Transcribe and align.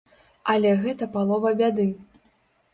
Але 0.53 0.71
гэта 0.87 1.09
палова 1.17 1.55
бяды. 1.63 1.89